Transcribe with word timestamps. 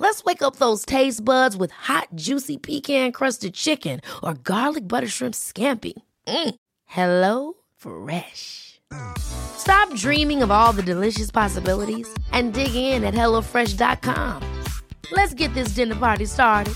Let's 0.00 0.24
wake 0.24 0.40
up 0.40 0.56
those 0.56 0.86
taste 0.86 1.22
buds 1.22 1.58
with 1.58 1.70
hot, 1.72 2.08
juicy 2.14 2.56
pecan 2.56 3.12
crusted 3.12 3.52
chicken 3.52 4.00
or 4.22 4.32
garlic 4.32 4.88
butter 4.88 5.06
shrimp 5.06 5.34
scampi. 5.34 5.92
Mm. 6.26 6.54
Hello 6.86 7.52
Fresh. 7.76 8.80
Stop 9.18 9.94
dreaming 9.94 10.42
of 10.42 10.50
all 10.50 10.72
the 10.72 10.82
delicious 10.82 11.30
possibilities 11.30 12.08
and 12.32 12.54
dig 12.54 12.74
in 12.74 13.04
at 13.04 13.12
HelloFresh.com. 13.12 14.42
Let's 15.12 15.34
get 15.34 15.52
this 15.52 15.74
dinner 15.74 15.96
party 15.96 16.24
started. 16.24 16.74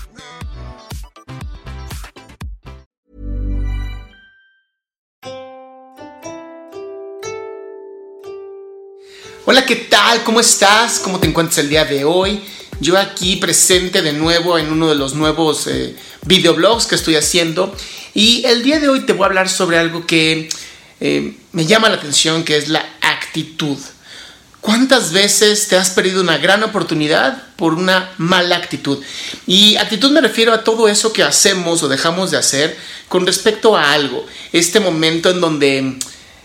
Hola, 9.47 9.65
¿qué 9.65 9.75
tal? 9.75 10.23
¿Cómo 10.23 10.39
estás? 10.39 10.99
¿Cómo 10.99 11.19
te 11.19 11.27
encuentras 11.27 11.57
el 11.57 11.69
día 11.69 11.85
de 11.85 12.03
hoy? 12.03 12.41
Yo 12.79 12.97
aquí 12.97 13.37
presente 13.37 14.01
de 14.01 14.11
nuevo 14.11 14.57
en 14.57 14.71
uno 14.71 14.89
de 14.89 14.95
los 14.95 15.13
nuevos 15.13 15.67
eh, 15.67 15.95
videoblogs 16.25 16.85
que 16.85 16.95
estoy 16.95 17.15
haciendo 17.15 17.73
y 18.13 18.43
el 18.45 18.63
día 18.63 18.79
de 18.79 18.89
hoy 18.89 19.05
te 19.05 19.13
voy 19.13 19.23
a 19.23 19.27
hablar 19.27 19.49
sobre 19.49 19.77
algo 19.77 20.05
que 20.05 20.49
eh, 20.99 21.37
me 21.53 21.65
llama 21.65 21.89
la 21.89 21.95
atención, 21.95 22.43
que 22.43 22.57
es 22.57 22.67
la 22.67 22.85
actitud. 23.01 23.77
¿Cuántas 24.59 25.13
veces 25.13 25.67
te 25.67 25.77
has 25.77 25.91
perdido 25.91 26.21
una 26.21 26.37
gran 26.37 26.63
oportunidad 26.63 27.43
por 27.55 27.75
una 27.75 28.11
mala 28.17 28.57
actitud? 28.57 28.99
Y 29.47 29.77
actitud 29.77 30.11
me 30.11 30.21
refiero 30.21 30.51
a 30.53 30.63
todo 30.63 30.89
eso 30.89 31.13
que 31.13 31.23
hacemos 31.23 31.81
o 31.83 31.87
dejamos 31.87 32.31
de 32.31 32.37
hacer 32.37 32.75
con 33.07 33.25
respecto 33.25 33.77
a 33.77 33.93
algo. 33.93 34.25
Este 34.51 34.79
momento 34.79 35.29
en 35.29 35.39
donde 35.39 35.97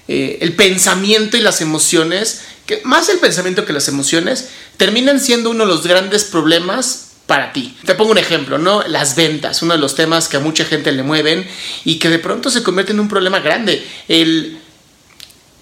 eh, 0.07 0.39
el 0.43 0.55
pensamiento 0.55 1.37
y 1.37 1.41
las 1.41 1.61
emociones, 1.61 2.43
que 2.71 2.81
más 2.85 3.09
el 3.09 3.19
pensamiento 3.19 3.65
que 3.65 3.73
las 3.73 3.89
emociones, 3.89 4.51
terminan 4.77 5.19
siendo 5.19 5.51
uno 5.51 5.67
de 5.67 5.73
los 5.73 5.85
grandes 5.85 6.23
problemas 6.23 7.09
para 7.27 7.53
ti. 7.53 7.77
Te 7.85 7.97
pongo 7.97 8.13
un 8.13 8.19
ejemplo, 8.19 8.59
¿no? 8.59 8.87
Las 8.87 9.17
ventas, 9.17 9.61
uno 9.63 9.75
de 9.75 9.81
los 9.81 9.97
temas 9.97 10.29
que 10.29 10.37
a 10.37 10.41
mucha 10.41 10.65
gente 10.65 10.93
le 10.93 11.03
mueven 11.03 11.45
y 11.85 11.99
que 11.99 12.09
de 12.09 12.21
pronto 12.21 12.49
se 12.49 12.63
convierte 12.63 12.93
en 12.93 13.01
un 13.01 13.09
problema 13.09 13.41
grande. 13.41 13.85
El 14.07 14.57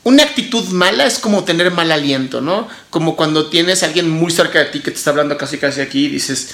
una 0.04 0.22
actitud 0.22 0.68
mala 0.68 1.06
es 1.06 1.18
como 1.18 1.44
tener 1.44 1.70
mal 1.70 1.90
aliento, 1.90 2.42
¿no? 2.42 2.68
Como 2.90 3.16
cuando 3.16 3.46
tienes 3.46 3.82
a 3.82 3.86
alguien 3.86 4.10
muy 4.10 4.30
cerca 4.30 4.58
de 4.58 4.66
ti 4.66 4.80
que 4.80 4.90
te 4.90 4.98
está 4.98 5.08
hablando 5.08 5.38
casi 5.38 5.56
casi 5.56 5.80
aquí 5.80 6.04
y 6.04 6.08
dices, 6.10 6.50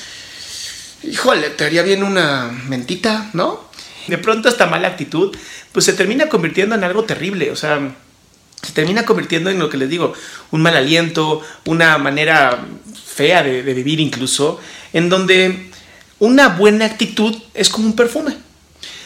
híjole, 1.03 1.51
te 1.51 1.65
haría 1.65 1.83
bien 1.83 2.05
una 2.05 2.47
mentita, 2.69 3.31
¿no? 3.33 3.69
De 4.07 4.19
pronto 4.19 4.49
esta 4.49 4.67
mala 4.67 4.87
actitud, 4.87 5.37
pues 5.73 5.85
se 5.85 5.95
termina 5.95 6.29
convirtiendo 6.29 6.77
en 6.77 6.85
algo 6.85 7.03
terrible, 7.03 7.51
o 7.51 7.57
sea, 7.57 7.97
se 8.65 8.73
termina 8.73 9.05
convirtiendo 9.05 9.51
en 9.51 9.59
lo 9.59 9.69
que 9.69 9.77
les 9.77 9.89
digo, 9.89 10.13
un 10.51 10.63
mal 10.63 10.77
aliento, 10.77 11.43
una 11.67 11.99
manera 11.99 12.65
fea 13.15 13.43
de, 13.43 13.63
vivir 13.63 14.01
incluso, 14.01 14.61
en 14.93 15.09
donde 15.09 15.71
una 16.19 16.49
buena 16.49 16.85
actitud 16.87 17.37
es 17.55 17.69
como 17.69 17.87
un 17.87 17.97
perfume. 17.97 18.37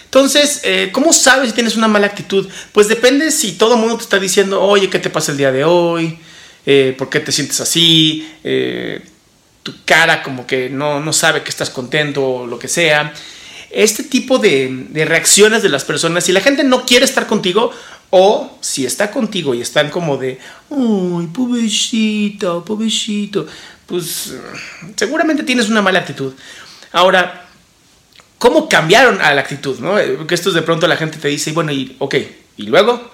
Entonces, 0.05 0.61
eh, 0.65 0.89
¿cómo 0.93 1.13
sabes 1.13 1.51
si 1.51 1.55
tienes 1.55 1.77
una 1.77 1.89
mala 1.89 2.07
actitud? 2.07 2.49
Pues 2.73 2.89
depende 2.89 3.31
si 3.31 3.53
todo 3.53 3.75
el 3.75 3.81
mundo 3.81 3.99
te 3.99 4.05
está 4.05 4.19
diciendo, 4.19 4.63
oye, 4.63 4.89
¿qué 4.89 4.99
te 4.99 5.11
pasa 5.11 5.33
el 5.33 5.39
día 5.39 5.53
de 5.53 5.65
hoy? 5.65 6.19
Eh, 6.65 6.95
¿Por 6.97 7.11
qué 7.11 7.21
te 7.21 7.31
sientes 7.31 7.61
así? 7.61 8.27
Eh, 8.43 9.03
tu 9.63 9.75
cara 9.85 10.23
como 10.23 10.47
que 10.47 10.71
no, 10.71 11.01
no 11.01 11.13
sabe 11.13 11.43
que 11.43 11.51
estás 11.51 11.69
contento 11.69 12.27
o 12.27 12.47
lo 12.47 12.59
que 12.59 12.69
sea. 12.69 13.13
Este 13.71 14.03
tipo 14.03 14.39
de, 14.39 14.87
de 14.89 15.05
reacciones 15.05 15.63
de 15.63 15.69
las 15.69 15.85
personas, 15.85 16.25
si 16.25 16.33
la 16.33 16.41
gente 16.41 16.65
no 16.65 16.87
quiere 16.87 17.05
estar 17.05 17.27
contigo, 17.27 17.71
o 18.11 18.59
si 18.61 18.87
está 18.87 19.11
contigo 19.11 19.55
y 19.55 19.61
están 19.61 19.91
como 19.91 20.17
de, 20.17 20.39
¡ay, 20.71 21.27
pobrecito, 21.33 22.65
pobrecito! 22.65 23.47
Pues 23.87 24.35
seguramente 24.97 25.43
tienes 25.43 25.69
una 25.69 25.83
mala 25.83 26.01
actitud. 26.01 26.33
Ahora, 26.93 27.49
cómo 28.39 28.69
cambiaron 28.69 29.21
a 29.21 29.35
la 29.35 29.41
actitud, 29.41 29.79
¿no? 29.81 29.97
Porque 30.17 30.35
esto 30.35 30.51
es 30.51 30.55
de 30.55 30.63
pronto 30.63 30.87
la 30.87 30.97
gente 30.97 31.19
te 31.19 31.29
dice, 31.29 31.53
bueno, 31.53 31.73
y 31.73 31.97
ok, 31.99 32.15
y 32.57 32.67
luego, 32.67 33.13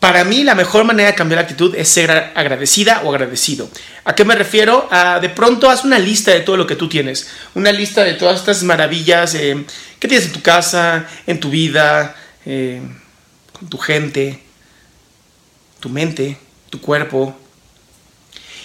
para 0.00 0.24
mí 0.24 0.44
la 0.44 0.54
mejor 0.54 0.84
manera 0.84 1.10
de 1.10 1.16
cambiar 1.16 1.38
la 1.38 1.42
actitud 1.42 1.74
es 1.74 1.88
ser 1.88 2.10
agradecida 2.10 3.02
o 3.04 3.10
agradecido. 3.10 3.68
¿A 4.04 4.14
qué 4.14 4.24
me 4.24 4.34
refiero? 4.34 4.88
De 5.20 5.28
pronto 5.28 5.70
haz 5.70 5.84
una 5.84 5.98
lista 5.98 6.30
de 6.30 6.40
todo 6.40 6.56
lo 6.56 6.66
que 6.66 6.76
tú 6.76 6.88
tienes, 6.88 7.28
una 7.54 7.72
lista 7.72 8.04
de 8.04 8.14
todas 8.14 8.40
estas 8.40 8.62
maravillas 8.62 9.34
eh, 9.34 9.64
que 9.98 10.08
tienes 10.08 10.26
en 10.26 10.32
tu 10.32 10.42
casa, 10.42 11.06
en 11.26 11.40
tu 11.40 11.50
vida, 11.50 12.14
eh, 12.46 12.80
con 13.58 13.68
tu 13.68 13.78
gente, 13.78 14.42
tu 15.80 15.88
mente, 15.88 16.36
tu 16.70 16.80
cuerpo. 16.80 17.36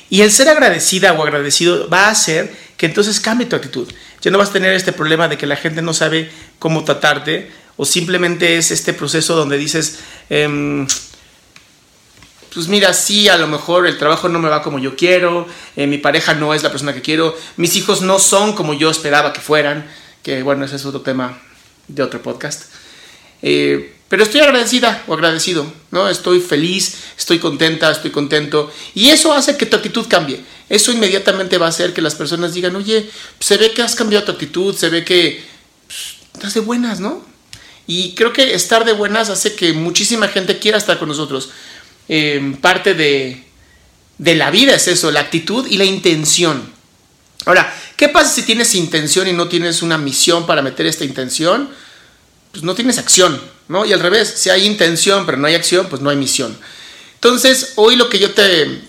Y 0.09 0.21
el 0.21 0.31
ser 0.31 0.49
agradecida 0.49 1.13
o 1.13 1.23
agradecido 1.23 1.89
va 1.89 2.07
a 2.07 2.11
hacer 2.11 2.53
que 2.77 2.85
entonces 2.85 3.19
cambie 3.19 3.47
tu 3.47 3.55
actitud. 3.55 3.91
Ya 4.21 4.31
no 4.31 4.37
vas 4.37 4.49
a 4.49 4.53
tener 4.53 4.73
este 4.73 4.93
problema 4.93 5.27
de 5.27 5.37
que 5.37 5.47
la 5.47 5.55
gente 5.55 5.81
no 5.81 5.93
sabe 5.93 6.31
cómo 6.59 6.83
tratarte 6.83 7.51
o 7.75 7.85
simplemente 7.85 8.57
es 8.57 8.71
este 8.71 8.93
proceso 8.93 9.35
donde 9.35 9.57
dices, 9.57 9.99
em, 10.29 10.87
pues 12.53 12.67
mira, 12.67 12.93
sí, 12.93 13.29
a 13.29 13.37
lo 13.37 13.47
mejor 13.47 13.87
el 13.87 13.97
trabajo 13.97 14.29
no 14.29 14.37
me 14.37 14.49
va 14.49 14.61
como 14.61 14.77
yo 14.77 14.95
quiero, 14.95 15.47
eh, 15.75 15.87
mi 15.87 15.97
pareja 15.97 16.35
no 16.35 16.53
es 16.53 16.61
la 16.61 16.69
persona 16.69 16.93
que 16.93 17.01
quiero, 17.01 17.35
mis 17.57 17.75
hijos 17.75 18.01
no 18.01 18.19
son 18.19 18.53
como 18.53 18.73
yo 18.75 18.91
esperaba 18.91 19.33
que 19.33 19.41
fueran, 19.41 19.89
que 20.21 20.43
bueno, 20.43 20.65
ese 20.65 20.75
es 20.75 20.85
otro 20.85 21.01
tema 21.01 21.41
de 21.87 22.03
otro 22.03 22.21
podcast. 22.21 22.65
Eh, 23.41 23.95
pero 24.13 24.25
estoy 24.25 24.41
agradecida 24.41 25.03
o 25.07 25.15
agradecido, 25.15 25.65
¿no? 25.89 26.07
Estoy 26.07 26.39
feliz, 26.39 26.97
estoy 27.17 27.39
contenta, 27.39 27.89
estoy 27.89 28.11
contento. 28.11 28.71
Y 28.93 29.09
eso 29.09 29.33
hace 29.33 29.57
que 29.57 29.65
tu 29.65 29.75
actitud 29.75 30.05
cambie. 30.07 30.39
Eso 30.69 30.91
inmediatamente 30.91 31.57
va 31.57 31.65
a 31.65 31.69
hacer 31.69 31.95
que 31.95 32.01
las 32.03 32.13
personas 32.13 32.53
digan, 32.53 32.75
oye, 32.75 33.09
se 33.39 33.57
ve 33.57 33.71
que 33.71 33.81
has 33.81 33.95
cambiado 33.95 34.23
tu 34.23 34.31
actitud, 34.33 34.75
se 34.75 34.89
ve 34.89 35.03
que 35.03 35.43
pues, 35.87 36.17
estás 36.31 36.53
de 36.53 36.59
buenas, 36.59 36.99
¿no? 36.99 37.25
Y 37.87 38.13
creo 38.13 38.33
que 38.33 38.53
estar 38.53 38.85
de 38.85 38.93
buenas 38.93 39.31
hace 39.31 39.55
que 39.55 39.73
muchísima 39.73 40.27
gente 40.27 40.59
quiera 40.59 40.77
estar 40.77 40.99
con 40.99 41.07
nosotros. 41.07 41.49
Eh, 42.07 42.55
parte 42.61 42.93
de, 42.93 43.43
de 44.19 44.35
la 44.35 44.51
vida 44.51 44.75
es 44.75 44.87
eso, 44.87 45.09
la 45.09 45.21
actitud 45.21 45.65
y 45.67 45.77
la 45.77 45.85
intención. 45.85 46.71
Ahora, 47.45 47.73
¿qué 47.97 48.09
pasa 48.09 48.31
si 48.31 48.43
tienes 48.43 48.75
intención 48.75 49.27
y 49.27 49.33
no 49.33 49.47
tienes 49.47 49.81
una 49.81 49.97
misión 49.97 50.45
para 50.45 50.61
meter 50.61 50.85
esta 50.85 51.03
intención? 51.03 51.71
Pues 52.53 52.63
no 52.63 52.75
tienes 52.75 52.99
acción, 52.99 53.41
¿no? 53.67 53.83
Y 53.83 53.93
al 53.93 53.99
revés, 53.99 54.31
si 54.37 54.51
hay 54.51 54.67
intención 54.67 55.25
pero 55.25 55.39
no 55.39 55.47
hay 55.47 55.55
acción, 55.55 55.87
pues 55.89 56.03
no 56.03 56.11
hay 56.11 56.15
misión. 56.15 56.55
Entonces, 57.15 57.73
hoy 57.77 57.95
lo 57.95 58.09
que 58.09 58.19
yo 58.19 58.31
te, 58.31 58.79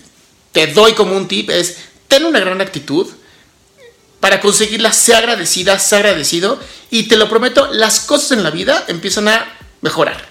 te 0.51 0.67
doy 0.67 0.93
como 0.93 1.17
un 1.17 1.27
tip 1.27 1.49
es, 1.49 1.77
ten 2.07 2.25
una 2.25 2.39
gran 2.39 2.61
actitud, 2.61 3.07
para 4.19 4.39
conseguirla, 4.39 4.93
sea 4.93 5.17
agradecida, 5.17 5.79
sea 5.79 5.97
agradecido, 5.97 6.59
y 6.91 7.07
te 7.07 7.17
lo 7.17 7.27
prometo, 7.27 7.67
las 7.71 8.01
cosas 8.01 8.33
en 8.33 8.43
la 8.43 8.51
vida 8.51 8.85
empiezan 8.87 9.29
a 9.29 9.51
mejorar. 9.81 10.23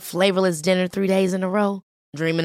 Flavorless 0.00 0.60
dinner? 0.60 0.88
Dreaming 2.12 2.44